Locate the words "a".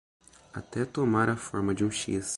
1.29-1.37